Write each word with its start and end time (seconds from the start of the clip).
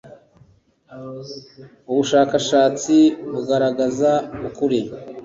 ubushakashatsi 1.91 2.95
bugaragaza 3.31 4.11
ukuri. 4.47 4.79